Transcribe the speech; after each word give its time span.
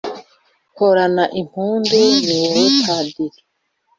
horana 0.77 1.23
impundu 1.39 1.97
ni 2.27 2.37
wowe 2.43 2.63
padiri 2.85 3.39